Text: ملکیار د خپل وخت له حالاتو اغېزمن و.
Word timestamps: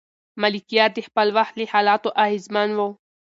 ملکیار 0.41 0.89
د 0.95 0.99
خپل 1.07 1.27
وخت 1.37 1.53
له 1.59 1.65
حالاتو 1.73 2.09
اغېزمن 2.23 2.69
و. 2.77 2.79